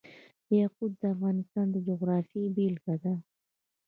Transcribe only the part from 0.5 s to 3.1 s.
یاقوت د افغانستان د جغرافیې بېلګه